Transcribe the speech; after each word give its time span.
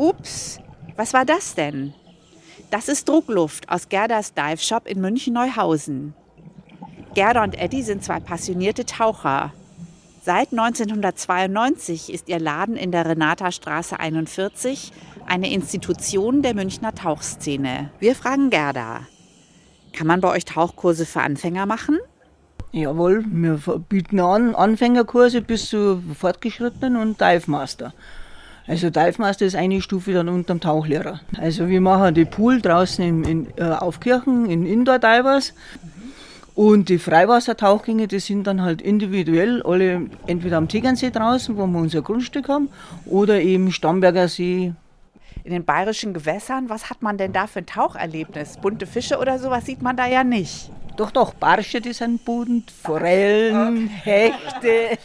Ups, 0.00 0.58
was 0.96 1.12
war 1.12 1.26
das 1.26 1.54
denn? 1.54 1.92
Das 2.70 2.88
ist 2.88 3.06
Druckluft 3.06 3.68
aus 3.68 3.90
Gerdas 3.90 4.32
Dive 4.32 4.56
Shop 4.56 4.86
in 4.86 4.98
München-Neuhausen. 5.02 6.14
Gerda 7.12 7.44
und 7.44 7.60
Eddie 7.60 7.82
sind 7.82 8.02
zwei 8.02 8.18
passionierte 8.18 8.86
Taucher. 8.86 9.52
Seit 10.22 10.52
1992 10.52 12.14
ist 12.14 12.30
ihr 12.30 12.40
Laden 12.40 12.76
in 12.76 12.92
der 12.92 13.04
Renata-Straße 13.04 14.00
41 14.00 14.90
eine 15.26 15.52
Institution 15.52 16.40
der 16.40 16.54
Münchner 16.54 16.94
Tauchszene. 16.94 17.90
Wir 17.98 18.14
fragen 18.14 18.48
Gerda, 18.48 19.02
kann 19.92 20.06
man 20.06 20.22
bei 20.22 20.30
euch 20.30 20.46
Tauchkurse 20.46 21.04
für 21.04 21.20
Anfänger 21.20 21.66
machen? 21.66 21.98
Jawohl, 22.72 23.22
wir 23.28 23.58
bieten 23.90 24.18
an 24.20 24.54
Anfängerkurse 24.54 25.42
bis 25.42 25.68
zu 25.68 26.02
Fortgeschrittenen 26.18 26.96
und 26.96 27.20
Dive 27.20 27.50
Master. 27.50 27.92
Also 28.70 28.88
Dive 28.88 29.16
Master 29.18 29.46
ist 29.46 29.56
eine 29.56 29.82
Stufe 29.82 30.12
dann 30.12 30.28
unter 30.28 30.54
dem 30.54 30.60
Tauchlehrer. 30.60 31.18
Also 31.40 31.68
wir 31.68 31.80
machen 31.80 32.14
die 32.14 32.24
Pool 32.24 32.60
draußen 32.60 33.04
in, 33.04 33.24
in, 33.24 33.48
äh, 33.56 33.64
auf 33.64 33.98
Kirchen 33.98 34.48
in 34.48 34.64
Indoor 34.64 35.00
Divers. 35.00 35.54
Und 36.54 36.88
die 36.88 37.00
Freiwassertauchgänge, 37.00 38.06
die 38.06 38.20
sind 38.20 38.46
dann 38.46 38.62
halt 38.62 38.80
individuell, 38.80 39.60
alle 39.64 40.02
entweder 40.28 40.58
am 40.58 40.68
Tegernsee 40.68 41.10
draußen, 41.10 41.56
wo 41.56 41.66
wir 41.66 41.80
unser 41.80 42.02
Grundstück 42.02 42.48
haben, 42.48 42.68
oder 43.06 43.40
eben 43.40 43.72
Stamberger 43.72 44.28
See. 44.28 44.72
In 45.42 45.50
den 45.50 45.64
bayerischen 45.64 46.14
Gewässern, 46.14 46.68
was 46.68 46.90
hat 46.90 47.02
man 47.02 47.18
denn 47.18 47.32
da 47.32 47.48
für 47.48 47.58
ein 47.58 47.66
Taucherlebnis? 47.66 48.56
Bunte 48.58 48.86
Fische 48.86 49.18
oder 49.18 49.40
sowas 49.40 49.66
sieht 49.66 49.82
man 49.82 49.96
da 49.96 50.06
ja 50.06 50.22
nicht. 50.22 50.70
Doch, 51.00 51.12
doch, 51.12 51.32
Barsche, 51.32 51.80
die 51.80 51.94
sind 51.94 52.26
bunt, 52.26 52.70
Forellen, 52.70 53.88
Hechte. 53.88 54.98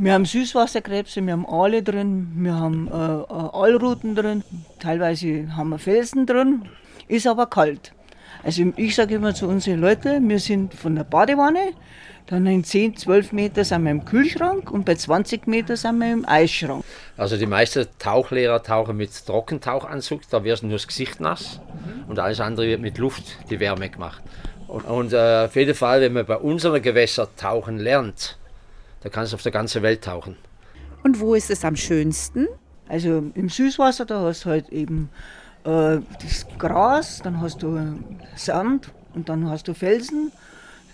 Wir 0.00 0.14
haben 0.14 0.24
Süßwasserkrebse, 0.24 1.24
wir 1.24 1.34
haben 1.34 1.46
Aale 1.46 1.84
drin, 1.84 2.32
wir 2.38 2.54
haben 2.54 2.88
äh, 2.88 2.90
äh, 2.92 3.26
Aalruten 3.30 4.16
drin, 4.16 4.42
teilweise 4.80 5.54
haben 5.54 5.68
wir 5.68 5.78
Felsen 5.78 6.26
drin, 6.26 6.62
ist 7.06 7.28
aber 7.28 7.46
kalt. 7.46 7.92
Also 8.42 8.72
ich 8.74 8.96
sage 8.96 9.14
immer 9.14 9.32
zu 9.32 9.46
unseren 9.46 9.80
Leuten, 9.80 10.28
wir 10.28 10.40
sind 10.40 10.74
von 10.74 10.96
der 10.96 11.04
Badewanne, 11.04 11.70
dann 12.26 12.44
in 12.46 12.64
10, 12.64 12.96
12 12.96 13.30
Meter 13.30 13.64
sind 13.64 13.84
wir 13.84 13.92
im 13.92 14.04
Kühlschrank 14.04 14.72
und 14.72 14.84
bei 14.84 14.96
20 14.96 15.46
Meter 15.46 15.76
sind 15.76 16.00
wir 16.00 16.12
im 16.12 16.28
Eisschrank. 16.28 16.84
Also 17.16 17.36
die 17.36 17.46
meisten 17.46 17.86
Tauchlehrer 18.00 18.60
tauchen 18.64 18.96
mit 18.96 19.12
Trockentauchanzug, 19.24 20.22
da 20.30 20.42
wird 20.42 20.64
nur 20.64 20.72
das 20.72 20.88
Gesicht 20.88 21.20
nass 21.20 21.60
und 22.08 22.18
alles 22.18 22.40
andere 22.40 22.66
wird 22.66 22.80
mit 22.80 22.98
Luft 22.98 23.38
die 23.50 23.60
Wärme 23.60 23.88
gemacht. 23.88 24.20
Und, 24.72 24.86
und 24.86 25.12
äh, 25.12 25.44
auf 25.44 25.54
jeden 25.54 25.74
Fall, 25.74 26.00
wenn 26.00 26.14
man 26.14 26.24
bei 26.24 26.38
unseren 26.38 26.80
Gewässern 26.80 27.28
tauchen 27.36 27.76
lernt, 27.76 28.38
dann 29.02 29.12
kannst 29.12 29.32
du 29.32 29.34
auf 29.34 29.42
der 29.42 29.52
ganzen 29.52 29.82
Welt 29.82 30.02
tauchen. 30.02 30.34
Und 31.04 31.20
wo 31.20 31.34
ist 31.34 31.50
es 31.50 31.62
am 31.62 31.76
schönsten? 31.76 32.48
Also 32.88 33.22
im 33.34 33.50
Süßwasser, 33.50 34.06
da 34.06 34.22
hast 34.22 34.46
du 34.46 34.48
halt 34.48 34.70
eben 34.70 35.10
äh, 35.64 35.98
das 36.22 36.46
Gras, 36.58 37.20
dann 37.22 37.42
hast 37.42 37.62
du 37.62 37.98
Sand 38.34 38.88
und 39.14 39.28
dann 39.28 39.50
hast 39.50 39.68
du 39.68 39.74
Felsen 39.74 40.32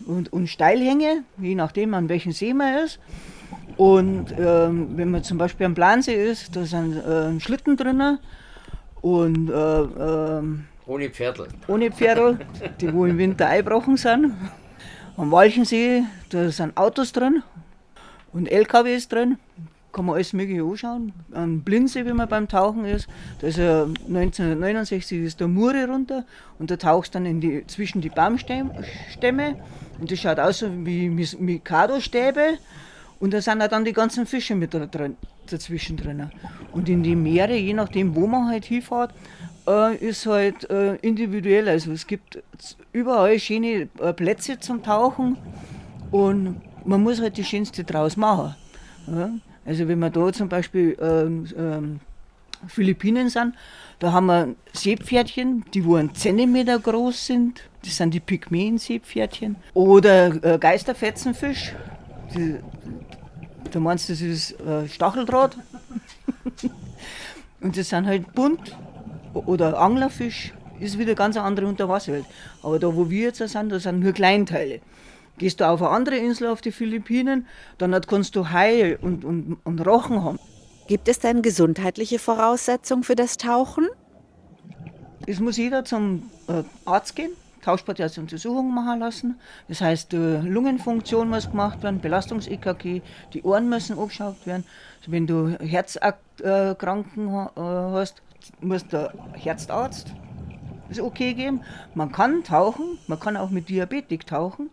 und, 0.07 0.33
und 0.33 0.49
Steilhänge, 0.49 1.23
je 1.41 1.55
nachdem 1.55 1.95
an 1.95 2.09
welchem 2.09 2.33
See 2.33 2.55
man 2.55 2.85
ist. 2.85 2.99
Und 3.77 4.35
ähm, 4.37 4.97
wenn 4.97 5.13
man 5.13 5.23
zum 5.23 5.39
Beispiel 5.39 5.67
am 5.67 5.75
Plansee 5.75 6.29
ist, 6.29 6.57
da 6.57 6.65
sind 6.65 6.97
äh, 6.97 7.39
Schlitten 7.39 7.77
drin 7.77 8.19
und 9.03 9.51
äh, 9.51 9.55
ähm, 9.55 10.65
ohne 10.89 11.11
Pferdl. 11.11 11.47
Ohne 11.69 11.93
Pferdl, 11.93 12.39
die 12.81 12.93
wo 12.93 13.05
im 13.05 13.19
Winter 13.19 13.47
eingebrochen 13.47 13.97
sind. 13.97 14.33
Am 15.17 15.31
Walchensee, 15.31 16.05
da 16.31 16.51
sind 16.51 16.77
Autos 16.77 17.13
drin 17.13 17.43
und 18.33 18.51
LKWs 18.51 19.09
drin 19.09 19.39
kann 19.93 20.05
man 20.05 20.15
alles 20.15 20.33
Mögliche 20.33 20.63
anschauen. 20.63 21.13
Am 21.33 21.63
Blindsee, 21.63 22.05
wenn 22.05 22.17
man 22.17 22.29
beim 22.29 22.47
Tauchen 22.47 22.85
ist, 22.85 23.09
da 23.41 23.49
ist 23.49 23.59
ja 23.59 23.83
1969 23.83 25.23
ist 25.23 25.41
der 25.41 25.49
Mure 25.49 25.89
runter 25.89 26.25
und 26.59 26.71
da 26.71 26.77
tauchst 26.77 27.15
dann 27.15 27.27
in 27.27 27.41
die, 27.41 27.67
zwischen 27.67 28.01
die 28.01 28.11
Baumstämme 28.11 28.71
und 29.99 30.11
das 30.11 30.19
schaut 30.19 30.39
aus 30.39 30.65
wie 30.85 31.09
Mikado-Stäbe 31.11 32.59
und 33.19 33.35
da 33.35 33.41
sind 33.41 33.61
auch 33.61 33.69
dann 33.69 33.85
die 33.85 33.93
ganzen 33.93 34.27
Fische 34.27 34.55
mit 34.55 34.73
drin, 34.73 35.17
dazwischen 35.51 35.97
drin. 35.97 36.31
Und 36.73 36.89
in 36.89 37.03
die 37.03 37.17
Meere, 37.17 37.57
je 37.57 37.75
nachdem, 37.75 38.15
wo 38.15 38.27
man 38.27 38.49
halt 38.49 38.67
hinfährt, 38.67 39.13
äh, 39.69 39.97
ist 39.97 40.27
halt 40.27 40.69
äh, 40.71 40.97
individuell. 40.97 41.69
Also 41.69 41.93
es 41.93 42.07
gibt 42.07 42.43
überall 42.93 43.39
schöne 43.39 43.89
äh, 44.01 44.13
Plätze 44.13 44.59
zum 44.59 44.83
Tauchen 44.83 45.37
und 46.11 46.61
man 46.85 47.03
muss 47.03 47.21
halt 47.21 47.37
die 47.37 47.45
schönste 47.45 47.85
draus 47.85 48.17
machen. 48.17 48.55
Ja? 49.07 49.31
Also 49.67 49.87
wenn 49.87 49.99
wir 49.99 50.11
da 50.11 50.33
zum 50.33 50.49
Beispiel 50.49 50.97
ähm, 51.01 51.47
ähm, 51.57 52.01
Philippinen 52.67 53.29
sind, 53.29 53.55
da 53.99 54.13
haben 54.13 54.27
wir 54.27 54.55
Seepferdchen, 54.73 55.65
die 55.75 55.85
wo 55.85 55.97
einen 55.97 56.15
Zentimeter 56.15 56.79
groß 56.79 57.27
sind. 57.27 57.63
Das 57.85 57.97
sind 57.97 58.15
die 58.15 58.21
Pygmäen-Seepferdchen. 58.21 59.57
Oder 59.75 60.43
äh, 60.45 60.59
Geisterfetzenfisch. 60.59 61.75
Die, 62.35 62.57
du 63.71 63.81
meinst, 63.81 64.09
das 64.09 64.21
ist 64.21 64.59
äh, 64.61 64.89
Stacheldraht. 64.89 65.57
Und 67.61 67.77
das 67.77 67.89
sind 67.89 68.07
halt 68.07 68.33
bunt. 68.35 68.77
Oder 69.35 69.79
Anglerfisch 69.79 70.53
ist 70.81 70.99
wieder 70.99 71.15
ganz 71.15 71.37
eine 71.37 71.45
andere 71.45 71.67
Unterwasserwelt. 71.67 72.25
Aber 72.63 72.79
da, 72.79 72.95
wo 72.95 73.11
wir 73.11 73.25
jetzt 73.25 73.39
sind, 73.39 73.71
da 73.71 73.79
sind 73.79 74.01
nur 74.01 74.13
Kleinteile. 74.13 74.81
Gehst 75.39 75.61
du 75.61 75.69
auf 75.69 75.83
eine 75.83 75.91
andere 75.91 76.17
Insel 76.17 76.49
auf 76.49 76.61
die 76.61 76.73
Philippinen, 76.73 77.47
dann 77.79 77.99
kannst 78.03 78.35
du 78.35 78.51
Haie 78.51 78.99
und, 78.99 79.25
und, 79.25 79.59
und 79.63 79.87
Rochen 79.87 80.25
haben. 80.25 80.39
Gibt 80.89 81.07
es 81.07 81.21
denn 81.21 81.43
gesundheitliche 81.43 82.19
Voraussetzungen 82.19 83.05
für 83.05 83.15
das 83.15 83.37
Tauchen? 83.37 83.87
Es 85.27 85.39
muss 85.39 85.57
jeder 85.57 85.85
zum 85.85 86.31
äh, 86.49 86.63
Arzt 86.87 87.15
gehen, 87.15 87.31
Tauchsportarzt-Untersuchungen 87.63 88.75
machen 88.75 89.01
lassen. 89.01 89.39
Das 89.69 89.81
heißt, 89.81 90.13
die 90.13 90.17
Lungenfunktion 90.17 91.29
muss 91.29 91.51
gemacht 91.51 91.83
werden, 91.83 92.01
Belastungs-EKG, 92.01 93.03
die 93.35 93.43
Ohren 93.43 93.69
müssen 93.69 93.99
abgeschaut 93.99 94.47
werden. 94.47 94.65
Also 95.01 95.13
wenn 95.13 95.27
du 95.27 95.51
Herzkranken 95.61 97.29
äh, 97.29 97.61
hast, 97.61 98.23
muss 98.61 98.87
der 98.87 99.13
Herzarzt 99.35 100.13
das 100.89 101.01
okay 101.01 101.35
geben. 101.35 101.61
Man 101.95 102.13
kann 102.13 102.45
tauchen, 102.45 102.99
man 103.07 103.21
kann 103.21 103.37
auch 103.37 103.51
mit 103.51 103.69
Diabetik 103.69 104.27
tauchen. 104.27 104.71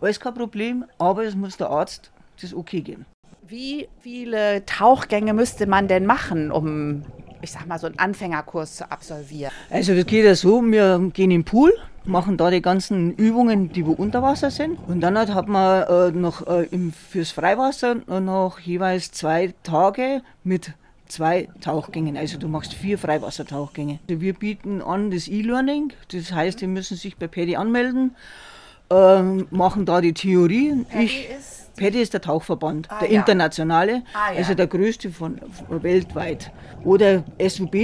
Alles 0.00 0.20
kein 0.20 0.34
Problem, 0.34 0.84
aber 0.98 1.24
es 1.24 1.34
muss 1.34 1.56
der 1.56 1.70
Arzt 1.70 2.10
das 2.40 2.54
okay 2.54 2.80
geben. 2.80 3.04
Wie 3.46 3.88
viele 4.00 4.64
Tauchgänge 4.66 5.32
müsste 5.32 5.66
man 5.66 5.88
denn 5.88 6.06
machen, 6.06 6.52
um, 6.52 7.02
ich 7.40 7.50
sag 7.50 7.66
mal, 7.66 7.78
so 7.78 7.86
einen 7.86 7.98
Anfängerkurs 7.98 8.76
zu 8.76 8.90
absolvieren? 8.90 9.52
Also 9.70 9.94
das 9.94 10.06
geht 10.06 10.24
ja 10.24 10.34
so, 10.34 10.62
wir 10.62 11.10
gehen 11.12 11.30
im 11.30 11.44
Pool, 11.44 11.72
machen 12.04 12.36
da 12.36 12.50
die 12.50 12.62
ganzen 12.62 13.14
Übungen, 13.14 13.72
die 13.72 13.86
wo 13.86 13.92
unter 13.92 14.22
Wasser 14.22 14.50
sind. 14.50 14.78
Und 14.86 15.00
dann 15.00 15.16
hat 15.16 15.48
man 15.48 15.82
äh, 15.84 16.10
noch 16.12 16.46
äh, 16.46 16.66
im, 16.70 16.92
fürs 16.92 17.30
Freiwasser 17.30 17.96
noch 18.20 18.60
jeweils 18.60 19.10
zwei 19.12 19.54
Tage 19.62 20.22
mit 20.44 20.74
zwei 21.08 21.48
Tauchgängen. 21.60 22.16
Also 22.16 22.38
du 22.38 22.48
machst 22.48 22.74
vier 22.74 22.98
Freiwassertauchgänge. 22.98 23.98
Wir 24.06 24.34
bieten 24.34 24.82
an 24.82 25.10
das 25.10 25.28
E-Learning, 25.28 25.92
das 26.12 26.32
heißt, 26.32 26.60
die 26.60 26.66
müssen 26.66 26.96
sich 26.96 27.16
bei 27.16 27.28
Paddy 27.28 27.56
anmelden 27.56 28.12
ähm, 28.90 29.46
machen 29.50 29.84
da 29.84 30.00
die 30.00 30.12
Theorie. 30.12 30.84
Paddy 30.88 31.04
ich, 31.04 31.30
ist, 31.30 31.74
Paddy 31.76 32.00
ist 32.00 32.12
der 32.12 32.20
Tauchverband, 32.20 32.90
ah, 32.90 33.00
der 33.00 33.10
ja. 33.10 33.20
internationale, 33.20 34.02
ah, 34.14 34.32
ja. 34.32 34.38
also 34.38 34.54
der 34.54 34.66
größte 34.66 35.10
von, 35.10 35.40
von 35.68 35.82
weltweit. 35.82 36.50
Oder 36.84 37.24
SUB, 37.40 37.76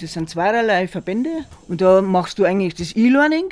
das 0.00 0.12
sind 0.12 0.30
zweierlei 0.30 0.86
Verbände 0.88 1.30
und 1.68 1.80
da 1.80 2.02
machst 2.02 2.38
du 2.38 2.44
eigentlich 2.44 2.74
das 2.74 2.94
E-Learning. 2.94 3.46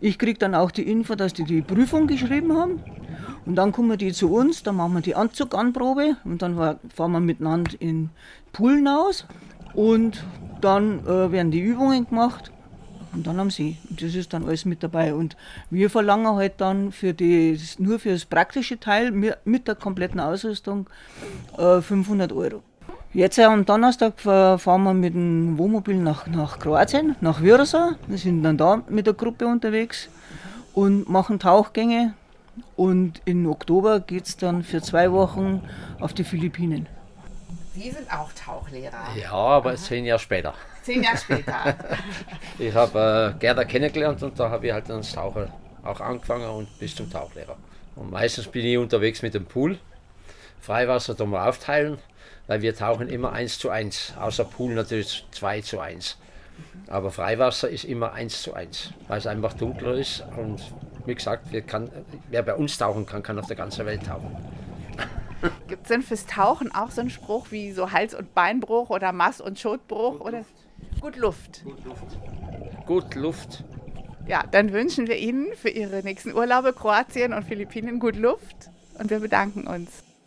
Ich 0.00 0.18
kriege 0.18 0.38
dann 0.38 0.54
auch 0.54 0.70
die 0.70 0.88
Info, 0.88 1.14
dass 1.14 1.32
die 1.32 1.44
die 1.44 1.62
Prüfung 1.62 2.06
geschrieben 2.06 2.56
haben. 2.56 2.80
Und 3.48 3.54
dann 3.54 3.72
kommen 3.72 3.96
die 3.96 4.12
zu 4.12 4.30
uns, 4.30 4.62
dann 4.62 4.76
machen 4.76 4.92
wir 4.92 5.00
die 5.00 5.14
Anzuganprobe 5.14 6.16
und 6.24 6.42
dann 6.42 6.54
fahren 6.94 7.12
wir 7.12 7.20
miteinander 7.20 7.72
in 7.78 8.10
Poolen 8.52 8.86
aus 8.86 9.24
und 9.72 10.22
dann 10.60 11.00
äh, 11.06 11.32
werden 11.32 11.50
die 11.50 11.60
Übungen 11.60 12.06
gemacht 12.06 12.52
und 13.14 13.26
dann 13.26 13.40
am 13.40 13.48
See. 13.50 13.78
Und 13.88 14.02
das 14.02 14.14
ist 14.14 14.34
dann 14.34 14.44
alles 14.44 14.66
mit 14.66 14.82
dabei. 14.82 15.14
Und 15.14 15.34
wir 15.70 15.88
verlangen 15.88 16.36
halt 16.36 16.60
dann 16.60 16.92
für 16.92 17.14
die, 17.14 17.58
nur 17.78 17.98
für 17.98 18.10
das 18.10 18.26
praktische 18.26 18.78
Teil 18.78 19.12
mit 19.12 19.66
der 19.66 19.76
kompletten 19.76 20.20
Ausrüstung 20.20 20.86
äh, 21.56 21.80
500 21.80 22.34
Euro. 22.34 22.62
Jetzt 23.14 23.38
am 23.38 23.64
Donnerstag 23.64 24.20
fahren 24.20 24.82
wir 24.82 24.92
mit 24.92 25.14
dem 25.14 25.56
Wohnmobil 25.56 25.96
nach, 25.96 26.26
nach 26.26 26.58
Kroatien, 26.58 27.16
nach 27.22 27.40
Virsa. 27.40 27.92
Wir 28.08 28.18
sind 28.18 28.42
dann 28.42 28.58
da 28.58 28.82
mit 28.90 29.06
der 29.06 29.14
Gruppe 29.14 29.46
unterwegs 29.46 30.10
und 30.74 31.08
machen 31.08 31.38
Tauchgänge. 31.38 32.12
Und 32.76 33.22
im 33.24 33.48
Oktober 33.48 34.00
geht 34.00 34.26
es 34.26 34.36
dann 34.36 34.62
für 34.62 34.82
zwei 34.82 35.12
Wochen 35.12 35.62
auf 36.00 36.14
die 36.14 36.24
Philippinen. 36.24 36.86
Sie 37.74 37.90
sind 37.90 38.10
auch 38.12 38.30
Tauchlehrer. 38.32 39.06
Ja, 39.20 39.32
aber 39.32 39.76
zehn 39.76 40.04
Jahre 40.04 40.18
später. 40.18 40.54
Zehn 40.82 41.02
Jahre 41.02 41.16
später. 41.16 41.76
ich 42.58 42.74
habe 42.74 43.34
äh, 43.36 43.38
Gerda 43.38 43.64
kennengelernt 43.64 44.22
und 44.22 44.38
da 44.38 44.50
habe 44.50 44.66
ich 44.66 44.72
halt 44.72 44.90
als 44.90 45.12
Taucher 45.12 45.52
auch 45.84 46.00
angefangen 46.00 46.48
und 46.48 46.78
bis 46.78 46.96
zum 46.96 47.10
Tauchlehrer. 47.10 47.56
Und 47.94 48.10
meistens 48.10 48.48
bin 48.48 48.64
ich 48.64 48.78
unterwegs 48.78 49.22
mit 49.22 49.34
dem 49.34 49.46
Pool. 49.46 49.78
Freiwasser 50.60 51.16
tun 51.16 51.30
wir 51.30 51.46
aufteilen. 51.46 51.98
weil 52.48 52.62
wir 52.62 52.74
tauchen 52.74 53.08
immer 53.08 53.32
1 53.32 53.58
zu 53.58 53.70
1, 53.70 54.14
außer 54.18 54.44
Pool 54.44 54.74
natürlich 54.74 55.24
2 55.30 55.60
zu 55.60 55.80
1. 55.80 56.16
Aber 56.88 57.10
Freiwasser 57.10 57.68
ist 57.68 57.84
immer 57.84 58.12
1 58.12 58.42
zu 58.42 58.54
1, 58.54 58.94
weil 59.06 59.18
es 59.18 59.26
einfach 59.26 59.52
dunkler 59.52 59.94
ist 59.94 60.24
und 60.36 60.60
wie 61.08 61.14
gesagt, 61.14 61.46
wer, 61.50 61.62
kann, 61.62 61.90
wer 62.30 62.42
bei 62.42 62.54
uns 62.54 62.78
tauchen 62.78 63.06
kann, 63.06 63.22
kann 63.22 63.38
auf 63.38 63.46
der 63.46 63.56
ganzen 63.56 63.86
Welt 63.86 64.06
tauchen. 64.06 64.36
Gibt 65.68 65.82
es 65.82 65.88
denn 65.88 66.02
fürs 66.02 66.26
Tauchen 66.26 66.74
auch 66.74 66.90
so 66.90 67.00
einen 67.00 67.10
Spruch 67.10 67.46
wie 67.50 67.72
so 67.72 67.92
Hals- 67.92 68.14
und 68.14 68.34
Beinbruch 68.34 68.90
oder 68.90 69.12
Mass- 69.12 69.40
und 69.40 69.58
Schotbruch? 69.58 70.18
Gut 70.18 70.20
oder? 70.20 70.44
Gut 71.00 71.16
Luft. 71.16 71.64
Gut 71.64 71.84
Luft. 71.84 72.18
Gut 72.86 73.14
Luft. 73.14 73.64
Ja, 74.26 74.44
dann 74.50 74.72
wünschen 74.72 75.06
wir 75.06 75.16
Ihnen 75.16 75.54
für 75.54 75.70
Ihre 75.70 76.02
nächsten 76.02 76.34
Urlaube 76.34 76.72
Kroatien 76.72 77.32
und 77.32 77.44
Philippinen 77.44 77.98
gut 77.98 78.16
Luft 78.16 78.70
und 78.98 79.10
wir 79.10 79.20
bedanken 79.20 79.66
uns. 79.66 80.02